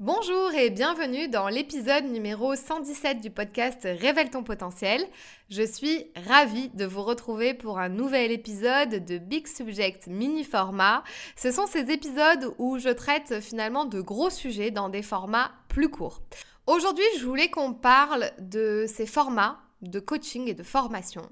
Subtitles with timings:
[0.00, 5.00] Bonjour et bienvenue dans l'épisode numéro 117 du podcast Révèle ton potentiel.
[5.50, 11.04] Je suis ravie de vous retrouver pour un nouvel épisode de Big Subject mini format.
[11.36, 15.88] Ce sont ces épisodes où je traite finalement de gros sujets dans des formats plus
[15.88, 16.22] courts.
[16.66, 21.22] Aujourd'hui, je voulais qu'on parle de ces formats de coaching et de formation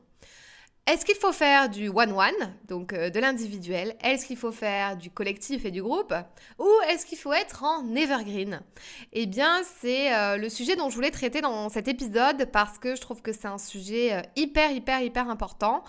[0.84, 3.94] est-ce qu'il faut faire du one-one, donc euh, de l'individuel?
[4.02, 6.12] Est-ce qu'il faut faire du collectif et du groupe?
[6.58, 8.62] Ou est-ce qu'il faut être en evergreen?
[9.12, 12.96] Eh bien, c'est euh, le sujet dont je voulais traiter dans cet épisode parce que
[12.96, 15.84] je trouve que c'est un sujet euh, hyper, hyper, hyper important.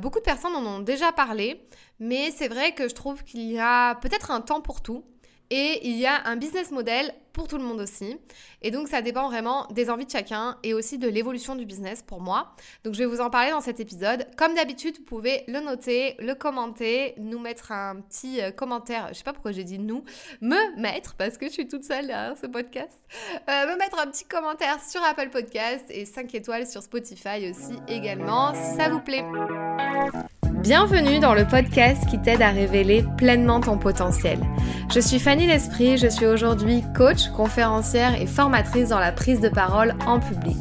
[0.00, 1.66] beaucoup de personnes en ont déjà parlé,
[1.98, 5.04] mais c'est vrai que je trouve qu'il y a peut-être un temps pour tout.
[5.50, 8.18] Et il y a un business model pour tout le monde aussi.
[8.62, 12.02] Et donc ça dépend vraiment des envies de chacun et aussi de l'évolution du business
[12.02, 12.54] pour moi.
[12.84, 14.26] Donc je vais vous en parler dans cet épisode.
[14.36, 19.08] Comme d'habitude, vous pouvez le noter, le commenter, nous mettre un petit euh, commentaire.
[19.08, 20.04] Je sais pas pourquoi j'ai dit nous,
[20.40, 22.98] me mettre parce que je suis toute seule derrière ce podcast.
[23.48, 27.78] Euh, me mettre un petit commentaire sur Apple Podcast et 5 étoiles sur Spotify aussi
[27.88, 29.24] également si ça vous plaît.
[30.62, 34.38] Bienvenue dans le podcast qui t'aide à révéler pleinement ton potentiel.
[34.92, 39.48] Je suis Fanny L'Esprit, je suis aujourd'hui coach, conférencière et formatrice dans la prise de
[39.48, 40.58] parole en public.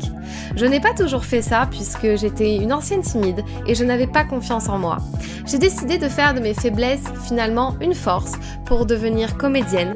[0.55, 4.23] Je n'ai pas toujours fait ça puisque j'étais une ancienne timide et je n'avais pas
[4.23, 4.99] confiance en moi.
[5.45, 8.33] J'ai décidé de faire de mes faiblesses finalement une force
[8.63, 9.95] pour devenir comédienne,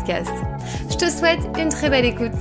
[0.07, 2.31] Je te souhaite une très belle écoute.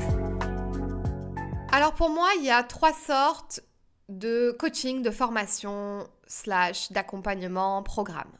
[1.70, 3.60] Alors pour moi, il y a trois sortes
[4.08, 8.32] de coaching, de formation, slash d'accompagnement, programme.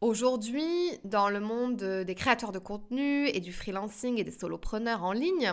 [0.00, 5.12] Aujourd'hui, dans le monde des créateurs de contenu et du freelancing et des solopreneurs en
[5.12, 5.52] ligne,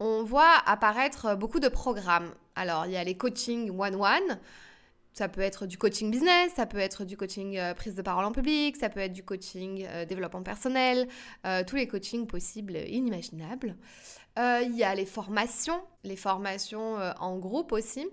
[0.00, 2.34] on voit apparaître beaucoup de programmes.
[2.56, 4.40] Alors, il y a les coaching one-one,
[5.14, 8.24] ça peut être du coaching business, ça peut être du coaching euh, prise de parole
[8.24, 11.08] en public, ça peut être du coaching euh, développement personnel,
[11.46, 13.76] euh, tous les coachings possibles et inimaginables.
[14.36, 18.04] Il y a les formations, les formations en groupe aussi.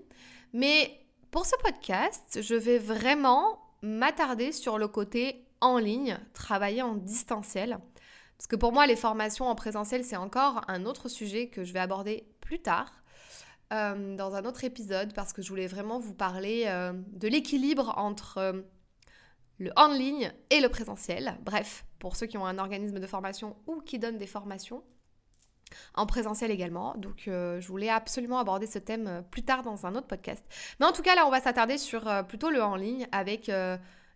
[0.52, 1.00] Mais
[1.32, 7.80] pour ce podcast, je vais vraiment m'attarder sur le côté en ligne, travailler en distanciel.
[8.38, 11.72] Parce que pour moi, les formations en présentiel, c'est encore un autre sujet que je
[11.72, 13.01] vais aborder plus tard.
[13.72, 17.94] Euh, dans un autre épisode parce que je voulais vraiment vous parler euh, de l'équilibre
[17.96, 18.60] entre euh,
[19.58, 21.38] le en ligne et le présentiel.
[21.42, 24.82] Bref, pour ceux qui ont un organisme de formation ou qui donnent des formations.
[25.94, 26.94] En présentiel également.
[26.98, 30.44] Donc, je voulais absolument aborder ce thème plus tard dans un autre podcast.
[30.78, 33.50] Mais en tout cas, là, on va s'attarder sur plutôt le en ligne avec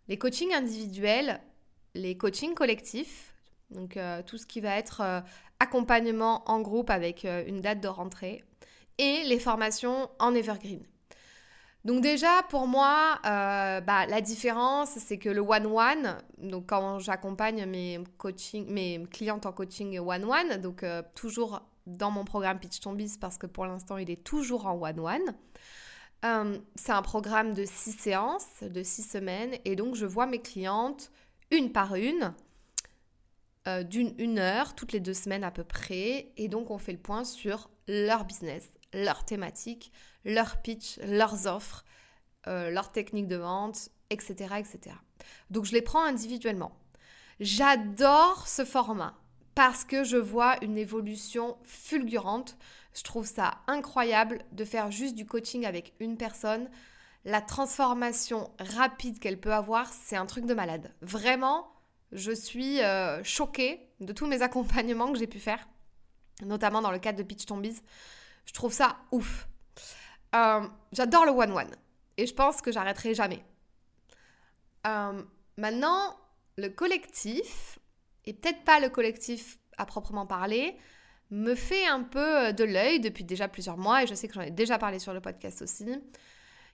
[0.08, 1.40] les coachings individuels,
[1.94, 3.34] les coachings collectifs,
[3.70, 5.22] donc tout ce qui va être
[5.60, 8.44] accompagnement en groupe avec une date de rentrée,
[8.98, 10.84] et les formations en evergreen.
[11.86, 17.64] Donc déjà, pour moi, euh, bah, la différence, c'est que le one-one, donc quand j'accompagne
[17.64, 22.96] mes, coaching, mes clientes en coaching one-one, donc euh, toujours dans mon programme Pitch Ton
[23.20, 25.36] parce que pour l'instant, il est toujours en one-one.
[26.24, 30.40] Euh, c'est un programme de six séances, de six semaines, et donc je vois mes
[30.40, 31.12] clientes
[31.52, 32.34] une par une,
[33.88, 36.98] d'une une heure, toutes les deux semaines à peu près, et donc on fait le
[36.98, 39.92] point sur leur business, leur thématique,
[40.24, 41.84] leur pitch, leurs offres,
[42.48, 44.96] euh, leur technique de vente, etc., etc.
[45.50, 46.72] Donc je les prends individuellement.
[47.40, 49.14] J'adore ce format
[49.54, 52.56] parce que je vois une évolution fulgurante.
[52.94, 56.68] Je trouve ça incroyable de faire juste du coaching avec une personne.
[57.24, 60.94] La transformation rapide qu'elle peut avoir, c'est un truc de malade.
[61.00, 61.66] Vraiment,
[62.12, 65.68] je suis euh, choquée de tous mes accompagnements que j'ai pu faire,
[66.42, 67.80] notamment dans le cadre de Pitch Tombies.
[68.46, 69.48] Je trouve ça ouf.
[70.34, 71.74] Euh, j'adore le one-one.
[72.16, 73.44] Et je pense que j'arrêterai jamais.
[74.86, 75.22] Euh,
[75.58, 76.16] maintenant,
[76.56, 77.78] le collectif,
[78.24, 80.76] et peut-être pas le collectif à proprement parler,
[81.30, 84.42] me fait un peu de l'œil depuis déjà plusieurs mois, et je sais que j'en
[84.42, 85.86] ai déjà parlé sur le podcast aussi.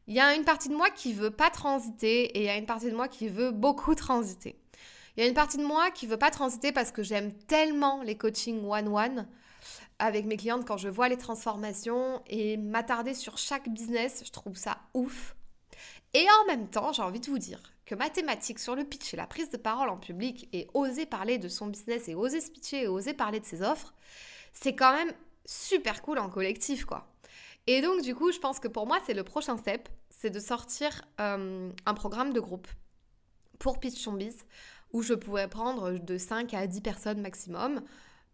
[0.06, 2.56] Il y a une partie de moi qui veut pas transiter, et il y a
[2.56, 4.58] une partie de moi qui veut beaucoup transiter.
[5.16, 8.02] Il y a une partie de moi qui veut pas transiter parce que j'aime tellement
[8.02, 9.28] les coachings one-one
[10.02, 14.56] avec mes clientes quand je vois les transformations et m'attarder sur chaque business, je trouve
[14.56, 15.36] ça ouf.
[16.12, 19.14] Et en même temps, j'ai envie de vous dire que ma thématique sur le pitch
[19.14, 22.40] et la prise de parole en public et oser parler de son business et oser
[22.40, 23.94] se pitcher et oser parler de ses offres,
[24.52, 25.12] c'est quand même
[25.46, 27.06] super cool en collectif, quoi.
[27.68, 30.40] Et donc, du coup, je pense que pour moi, c'est le prochain step, c'est de
[30.40, 32.66] sortir euh, un programme de groupe
[33.60, 34.44] pour Pitch Biz,
[34.92, 37.82] où je pourrais prendre de 5 à 10 personnes maximum,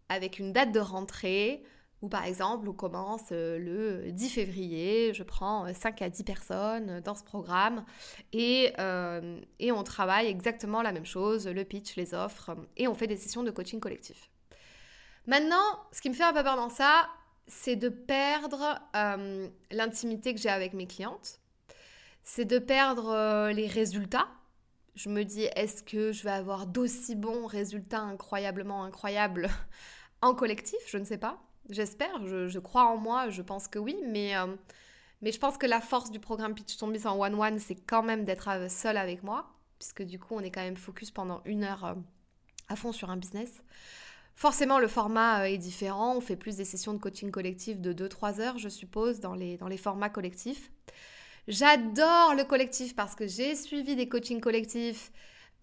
[0.09, 1.63] avec une date de rentrée,
[2.01, 3.57] où par exemple, on commence euh,
[4.03, 7.85] le 10 février, je prends 5 à 10 personnes dans ce programme,
[8.33, 13.07] et, euh, on travaille exactement la même chose, le pitch, les offres, et on fait
[13.07, 14.29] des sessions de coaching collectif.
[15.27, 17.07] Maintenant, ce qui me fait un peu peur dans ça,
[17.49, 21.39] c'est de perdre euh, l'intimité que j'ai avec mes clientes.
[22.23, 24.27] C'est de perdre euh, les résultats.
[24.95, 29.49] Je me dis, est-ce que je vais avoir d'aussi bons résultats incroyablement incroyables
[30.21, 31.41] en collectif Je ne sais pas.
[31.69, 34.47] J'espère, je, crois en moi, je pense que oui, mais, euh,
[35.21, 38.49] je pense que la force du programme Pitch Ton en one-one, c'est quand même d'être
[38.71, 41.95] seul avec moi, puisque du coup, on est quand même focus pendant une heure
[42.69, 43.61] à fond sur un business.
[44.39, 46.15] Forcément, le format euh, est différent.
[46.15, 49.57] On fait plus des sessions de coaching collectif de 2-3 heures, je suppose, dans les,
[49.57, 50.71] dans les formats collectifs.
[51.49, 55.11] J'adore le collectif parce que j'ai suivi des coachings collectifs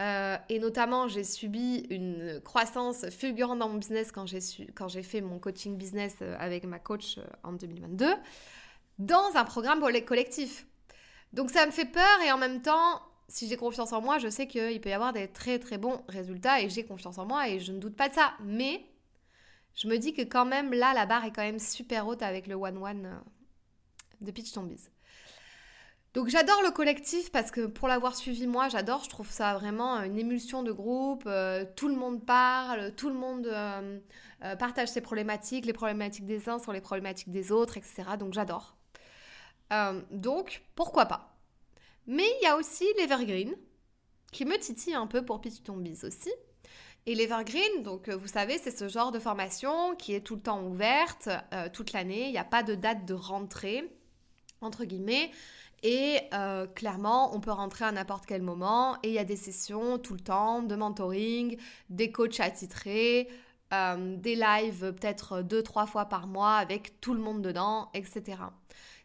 [0.00, 5.38] euh, et notamment j'ai subi une croissance fulgurante dans mon business quand j'ai, fait mon
[5.38, 8.06] coaching business euh, avec ma coach en 2022
[8.98, 10.66] dans un programme collectif.
[11.32, 14.28] Donc ça me fait peur et en même temps, si j'ai confiance en moi, je
[14.28, 17.48] sais qu'il peut y avoir des très très bons résultats et j'ai confiance en moi
[17.48, 18.34] et je ne doute pas de ça.
[18.44, 18.86] Mais
[19.74, 22.46] je me dis que quand même là, la barre est quand même super haute avec
[22.46, 24.88] le one-one euh, de Pitch Tombies.
[26.16, 30.02] Donc j'adore le collectif parce que pour l'avoir suivi moi, j'adore, je trouve ça vraiment
[30.02, 33.98] une émulsion de groupe, euh, tout le monde parle, tout le monde euh,
[34.58, 38.02] partage ses problématiques, les problématiques des uns sont les problématiques des autres, etc.
[38.18, 38.76] Donc j'adore.
[40.10, 41.36] donc pourquoi pas?
[42.06, 43.54] Mais il y a aussi l'Evergreen,
[44.32, 46.32] qui me titille un peu pour Python Biz aussi.
[47.06, 50.42] Et l'Evergreen, donc euh, vous savez, c'est ce genre de formation qui est tout le
[50.42, 52.26] temps ouverte, euh, toute l'année.
[52.26, 53.88] Il n'y a pas de date de rentrée,
[54.60, 55.30] entre guillemets.
[55.82, 58.96] Et euh, clairement, on peut rentrer à n'importe quel moment.
[59.02, 61.56] Et il y a des sessions tout le temps de mentoring,
[61.90, 63.28] des coachs attitrés,
[63.70, 68.38] des lives peut-être deux, trois fois par mois avec tout le monde dedans, etc.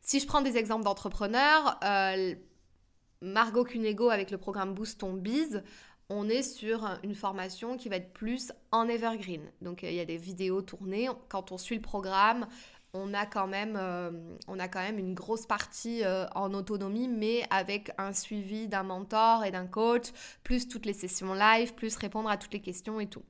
[0.01, 1.79] Si je prends des exemples d'entrepreneurs,
[3.21, 5.63] Margot Cunego avec le programme Boost Ton Biz,
[6.09, 9.49] on est sur une formation qui va être plus en evergreen.
[9.61, 11.09] Donc il y a des vidéos tournées.
[11.29, 12.47] Quand on suit le programme,
[12.93, 14.11] on a quand même, euh,
[14.47, 18.83] on a quand même une grosse partie euh, en autonomie, mais avec un suivi d'un
[18.83, 20.07] mentor et d'un coach,
[20.43, 23.23] plus toutes les sessions live, plus répondre à toutes les questions et tout.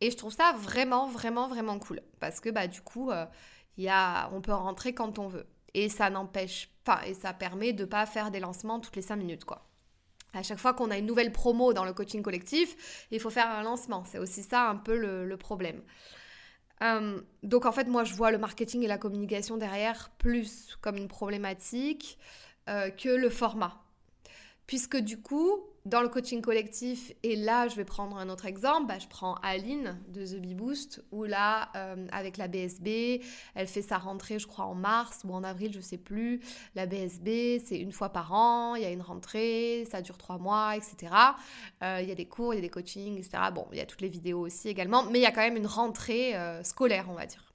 [0.00, 2.00] Et je trouve ça vraiment, vraiment, vraiment cool.
[2.20, 3.26] Parce que bah, du coup, euh,
[3.76, 5.46] y a, on peut rentrer quand on veut.
[5.74, 9.02] Et ça n'empêche pas, et ça permet de ne pas faire des lancements toutes les
[9.02, 9.68] 5 minutes, quoi.
[10.34, 13.48] À chaque fois qu'on a une nouvelle promo dans le coaching collectif, il faut faire
[13.48, 14.04] un lancement.
[14.04, 15.82] C'est aussi ça un peu le, problème.
[16.82, 20.96] Euh, donc en fait, moi, je vois le marketing et la communication derrière plus comme
[20.96, 22.18] une problématique
[22.68, 23.82] euh, que le format.
[24.66, 28.86] Puisque du coup, dans le coaching collectif, et là je vais prendre un autre exemple,
[28.86, 33.22] bah, je prends Aline de The Bee Boost, où là, euh, avec la BSB,
[33.54, 36.40] elle fait sa rentrée, je crois, en mars ou en avril, je sais plus.
[36.74, 40.38] La BSB, c'est une fois par an, il y a une rentrée, ça dure trois
[40.38, 41.12] mois, etc.
[41.82, 43.44] Euh, il y a des cours, il y a des coachings, etc.
[43.54, 45.56] Bon, il y a toutes les vidéos aussi également, mais il y a quand même
[45.56, 47.52] une rentrée euh, scolaire, on va dire.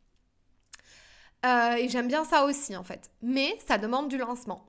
[1.77, 3.11] et j'aime bien ça aussi, en fait.
[3.21, 4.65] Mais ça demande du lancement.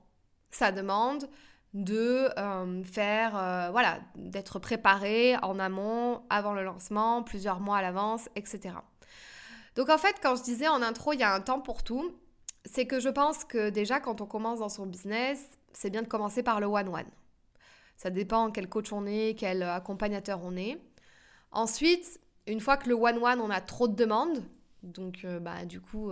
[0.51, 1.27] Ça demande
[1.75, 7.81] de euh, faire, euh, voilà, d'être préparé en amont, avant le lancement, plusieurs mois à
[7.81, 8.75] l'avance, etc.
[9.75, 12.15] Donc en fait, quand je disais en intro, il y a un temps pour tout,
[12.63, 16.07] c'est que je pense que déjà quand on commence dans son business, c'est bien de
[16.07, 17.09] commencer par le one-one.
[17.97, 20.81] Ça dépend quel coach on est, quel accompagnateur on est.
[21.51, 24.45] Ensuite, une fois que le one-one, on a trop de demandes,
[24.81, 26.11] donc euh, bah, du coup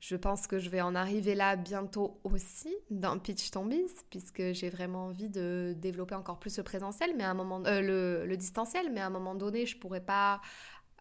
[0.00, 3.68] je pense que je vais en arriver là bientôt aussi dans Pitch Ton
[4.08, 8.24] puisque j'ai vraiment envie de développer encore plus le présentiel, mais à un moment, euh,
[8.26, 10.40] le, distanciel, mais à un moment donné, je pourrais pas.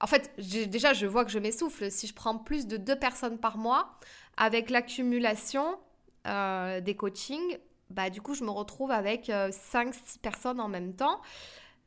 [0.01, 0.31] En fait,
[0.69, 1.89] déjà, je vois que je m'essouffle.
[1.89, 3.97] Si je prends plus de deux personnes par mois,
[4.35, 5.79] avec l'accumulation
[6.27, 7.57] euh, des coachings,
[7.89, 11.21] bah, du coup, je me retrouve avec euh, 5-6 personnes en même temps.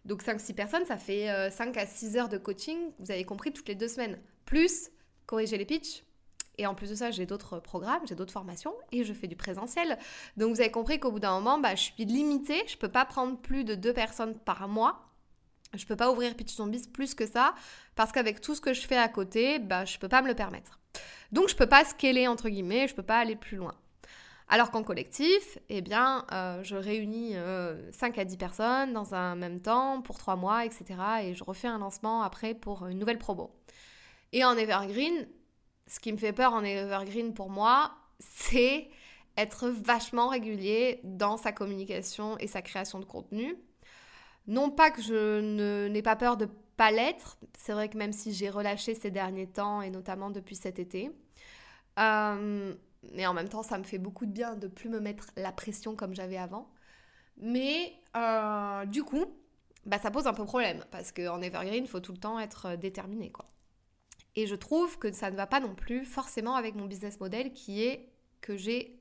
[0.07, 3.69] Donc, 5-6 personnes, ça fait 5 à 6 heures de coaching, vous avez compris, toutes
[3.69, 4.19] les deux semaines.
[4.47, 4.91] Plus
[5.27, 6.03] corriger les pitchs,
[6.59, 9.37] et en plus de ça, j'ai d'autres programmes, j'ai d'autres formations et je fais du
[9.37, 9.99] présentiel.
[10.37, 12.63] Donc vous avez compris qu'au bout d'un moment, bah, je suis limitée.
[12.67, 15.09] Je ne peux pas prendre plus de deux personnes par mois.
[15.75, 17.55] Je ne peux pas ouvrir Pitch Zombies plus que ça
[17.95, 20.35] parce qu'avec tout ce que je fais à côté, bah, je peux pas me le
[20.35, 20.79] permettre.
[21.33, 23.75] Donc je ne peux pas scaler entre guillemets, je ne peux pas aller plus loin.
[24.49, 29.35] Alors qu'en collectif, eh bien, euh, je réunis 5 euh, à 10 personnes dans un
[29.35, 30.85] même temps pour 3 mois, etc.
[31.23, 33.51] Et je refais un lancement après pour une nouvelle promo.
[34.33, 35.27] Et en evergreen,
[35.87, 38.89] ce qui me fait peur en evergreen pour moi, c'est
[39.37, 43.57] être vachement régulier dans sa communication et sa création de contenu.
[44.47, 48.33] Non pas que je n'ai pas peur de pas l'être, c'est vrai que même si
[48.33, 51.11] j'ai relâché ces derniers temps et notamment depuis cet été,
[51.99, 52.75] euh,
[53.13, 55.53] mais en même temps ça me fait beaucoup de bien de plus me mettre la
[55.53, 56.71] pression comme j'avais avant.
[57.37, 59.27] Mais euh, du coup,
[59.87, 62.77] bah, ça pose un peu problème parce qu'en evergreen, il faut tout le temps être
[62.77, 63.31] déterminé.
[63.31, 63.47] Quoi.
[64.37, 67.53] Et je trouve que ça ne va pas non plus forcément avec mon business model
[67.53, 68.09] qui est
[68.41, 68.99] que j'ai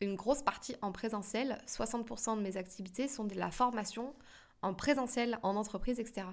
[0.00, 1.62] une grosse partie en présentiel.
[1.66, 4.12] 60% de mes activités sont de la formation
[4.62, 6.26] en présentiel, en entreprise, etc.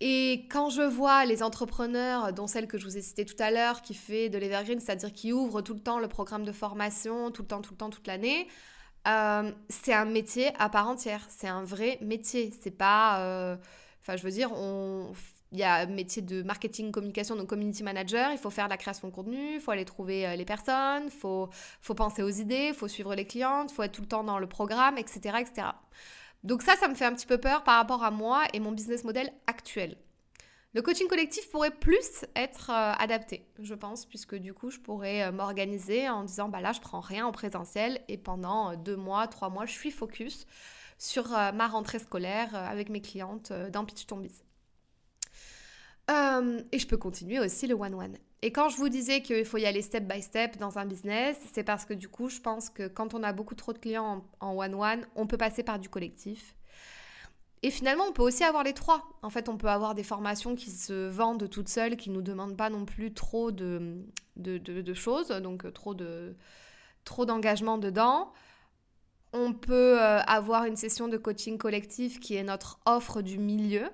[0.00, 3.50] Et quand je vois les entrepreneurs, dont celle que je vous ai citée tout à
[3.50, 7.30] l'heure, qui fait de l'evergreen, c'est-à-dire qui ouvre tout le temps le programme de formation,
[7.30, 8.48] tout le temps, tout le temps, toute l'année,
[9.06, 11.26] euh, c'est un métier à part entière.
[11.28, 12.50] C'est un vrai métier.
[12.62, 13.20] C'est pas.
[13.20, 13.56] Euh,
[14.00, 15.12] enfin, je veux dire, on
[15.52, 19.08] il y a métier de marketing, communication, donc community manager, il faut faire la création
[19.08, 21.48] de contenu, il faut aller trouver euh, les personnes, il faut,
[21.80, 24.22] faut penser aux idées, il faut suivre les clientes, il faut être tout le temps
[24.22, 25.68] dans le programme, etc., etc.
[26.44, 28.72] Donc ça, ça me fait un petit peu peur par rapport à moi et mon
[28.72, 29.96] business model actuel.
[30.72, 35.24] Le coaching collectif pourrait plus être euh, adapté, je pense, puisque du coup, je pourrais
[35.24, 39.26] euh, m'organiser en disant, bah là, je prends rien en présentiel et pendant deux mois,
[39.26, 40.46] trois mois, je suis focus
[40.96, 44.42] sur ma rentrée scolaire avec mes clientes dans Pitch Tombies.
[46.10, 48.16] Euh, et je peux continuer aussi le one-one.
[48.42, 51.38] Et quand je vous disais qu'il faut y aller step by step dans un business,
[51.52, 54.24] c'est parce que du coup, je pense que quand on a beaucoup trop de clients
[54.40, 56.54] en one-one, on peut passer par du collectif.
[57.62, 59.06] Et finalement, on peut aussi avoir les trois.
[59.22, 62.22] En fait, on peut avoir des formations qui se vendent toutes seules, qui ne nous
[62.22, 64.02] demandent pas non plus trop de,
[64.36, 66.34] de, choses, donc trop de
[67.04, 68.32] trop d'engagement dedans.
[69.32, 73.90] On peut euh, avoir une session de coaching collectif qui est notre offre du milieu.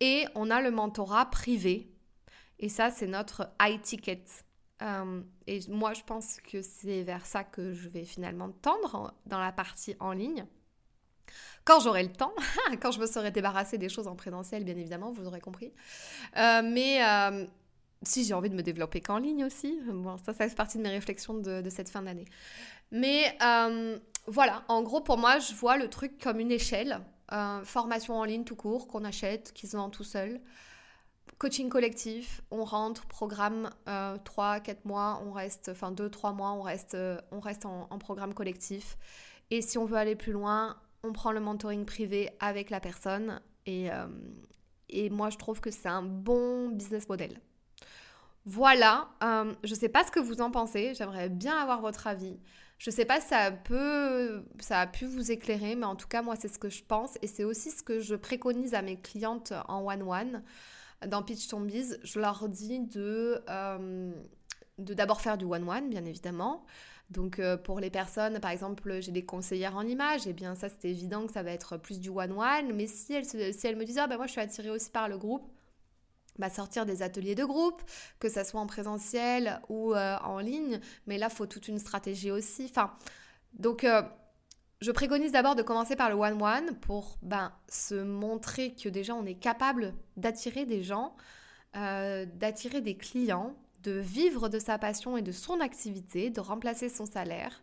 [0.00, 1.90] Et on a le mentorat privé.
[2.58, 4.24] Et ça, c'est notre high ticket.
[4.82, 9.38] Euh, et moi, je pense que c'est vers ça que je vais finalement tendre dans
[9.38, 10.46] la partie en ligne.
[11.64, 12.34] Quand j'aurai le temps,
[12.82, 15.72] quand je me serai débarrassée des choses en présentiel, bien évidemment, vous aurez compris.
[16.36, 17.46] Euh, mais euh,
[18.02, 20.82] si j'ai envie de me développer qu'en ligne aussi, bon, ça, ça fait partie de
[20.82, 22.26] mes réflexions de, de cette fin d'année.
[22.90, 23.36] Mais
[24.26, 27.00] voilà, en gros, pour moi, je vois le truc comme une échelle
[27.64, 30.40] formation en ligne tout court qu'on achète, qui se tout seul.
[31.38, 36.94] Coaching collectif, on rentre, programme euh, 3-4 mois, on reste, enfin 2-3 mois, on reste,
[36.94, 38.96] euh, on reste en, programme collectif.
[39.50, 43.40] Et si on veut aller plus loin, on prend le mentoring privé avec la personne.
[43.66, 44.06] Et, euh,
[44.88, 47.40] et moi, je trouve que c'est un bon business model.
[48.46, 52.06] Voilà, euh, je ne sais pas ce que vous en pensez, j'aimerais bien avoir votre
[52.06, 52.38] avis.
[52.78, 56.08] Je ne sais pas si ça, peut, ça a pu vous éclairer, mais en tout
[56.08, 58.82] cas, moi, c'est ce que je pense et c'est aussi ce que je préconise à
[58.82, 60.42] mes clientes en one-one.
[61.06, 64.12] Dans Pitch Tombies, je leur dis de euh,
[64.78, 66.64] de d'abord faire du one-one, bien évidemment.
[67.10, 70.54] Donc euh, pour les personnes, par exemple, j'ai des conseillères en images, et eh bien
[70.54, 72.72] ça c'est évident que ça va être plus du one-one.
[72.74, 75.08] Mais si elles, si elles me disent, ah ben moi je suis attirée aussi par
[75.08, 75.46] le groupe,
[76.38, 77.82] bah, sortir des ateliers de groupe,
[78.18, 80.80] que ça soit en présentiel ou euh, en ligne.
[81.06, 82.66] Mais là, faut toute une stratégie aussi.
[82.68, 82.92] Enfin,
[83.54, 84.02] donc, euh,
[84.80, 89.24] je préconise d'abord de commencer par le one-one pour ben, se montrer que déjà on
[89.24, 91.16] est capable d'attirer des gens,
[91.76, 96.88] euh, d'attirer des clients, de vivre de sa passion et de son activité, de remplacer
[96.88, 97.62] son salaire.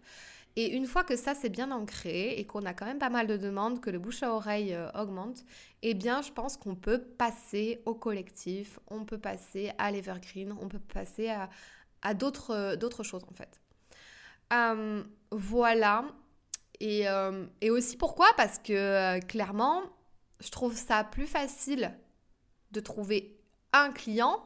[0.55, 3.27] Et une fois que ça c'est bien ancré et qu'on a quand même pas mal
[3.27, 5.43] de demandes, que le bouche à oreille euh, augmente,
[5.81, 10.67] eh bien je pense qu'on peut passer au collectif, on peut passer à l'evergreen, on
[10.67, 11.33] peut passer
[12.01, 13.61] à, d'autres, euh, d'autres choses en fait.
[14.53, 16.05] Euh, voilà.
[16.81, 17.05] Et,
[17.61, 18.25] et, aussi pourquoi?
[18.37, 19.83] Parce que clairement,
[20.39, 21.93] je trouve ça plus facile
[22.71, 23.39] de trouver
[23.71, 24.43] un client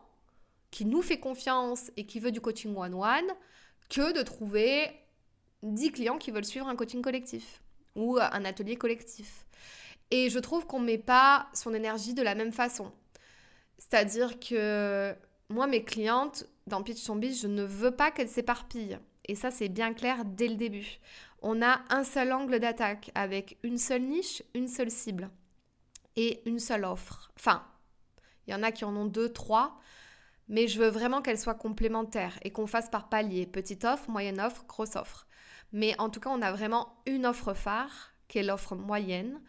[0.70, 3.32] qui nous fait confiance et qui veut du coaching one-one
[3.90, 4.92] que de trouver
[5.66, 7.62] 10 clients qui veulent suivre un coaching collectif
[7.96, 9.46] ou un atelier collectif.
[10.12, 12.92] Et je trouve qu'on ne met pas son énergie de la même façon.
[13.78, 15.16] C'est-à-dire que
[15.50, 19.00] moi, mes clientes, dans Pitch Zombie, je ne veux pas qu'elles s'éparpillent.
[19.28, 21.00] Et ça, c'est bien clair dès le début.
[21.42, 25.30] On a un seul angle d'attaque avec une seule niche, une seule cible
[26.16, 27.32] et une seule offre.
[27.38, 27.64] Enfin,
[28.48, 29.80] il y en a qui en ont deux, trois,
[30.48, 33.46] mais je veux vraiment qu'elles soient complémentaires et qu'on fasse par palier.
[33.46, 35.28] Petite offre, moyenne offre, grosse offre.
[35.76, 39.42] Mais en tout cas, on a vraiment une offre phare, qui est l'offre moyenne,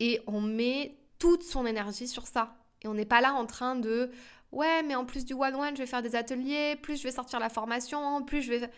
[0.00, 2.56] et on met toute son énergie sur ça.
[2.80, 4.10] Et on n'est pas là en train de
[4.52, 7.40] ouais, mais en plus du one-one, je vais faire des ateliers, plus je vais sortir
[7.40, 8.70] la formation, plus je vais.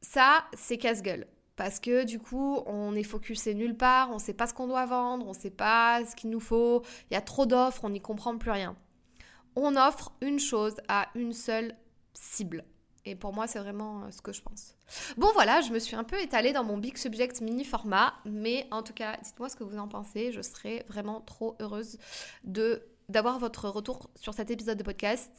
[0.00, 1.26] Ça, c'est casse-gueule.
[1.54, 4.66] Parce que du coup, on est focusé nulle part, on ne sait pas ce qu'on
[4.66, 7.84] doit vendre, on ne sait pas ce qu'il nous faut, il y a trop d'offres,
[7.84, 8.74] on n'y comprend plus rien.
[9.54, 11.76] on offre une chose à une seule
[12.14, 12.64] cible.
[13.04, 14.76] Et pour moi, c'est vraiment euh, ce que je pense.
[15.16, 18.66] Bon, voilà, je me suis un peu étalée dans mon Big Subject mini format, mais
[18.70, 20.30] en tout cas, dites-moi ce que vous en pensez.
[20.32, 21.98] Je serais vraiment trop heureuse
[22.44, 25.30] de d'avoir votre retour sur cet épisode de podcast.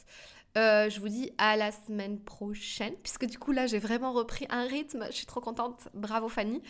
[0.58, 4.46] Euh, je vous dis à la semaine prochaine, puisque du coup là j'ai vraiment repris
[4.50, 5.08] un rythme.
[5.10, 5.88] Je suis trop contente.
[5.96, 6.62] Bravo Fanny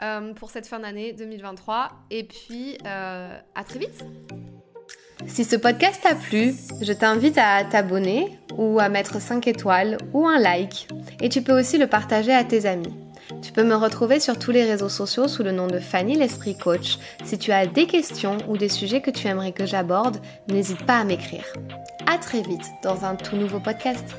[0.00, 1.90] euh, pour cette fin d'année 2023.
[2.10, 4.04] Et puis à très vite.
[5.26, 10.26] Si ce podcast t'a plu, je t'invite à t'abonner ou à mettre 5 étoiles ou
[10.26, 10.88] un like.
[11.20, 12.94] Et tu peux aussi le partager à tes amis.
[13.42, 16.56] Tu peux me retrouver sur tous les réseaux sociaux sous le nom de Fanny l'Esprit
[16.56, 16.98] Coach.
[17.24, 20.98] Si tu as des questions ou des sujets que tu aimerais que j'aborde, n'hésite pas
[20.98, 21.44] à m'écrire.
[22.06, 24.14] À très vite dans un tout nouveau podcast.